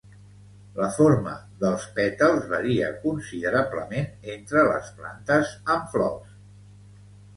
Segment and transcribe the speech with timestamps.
[0.83, 6.35] La forma dels pètals varia considerablement entre les plantes amb flors.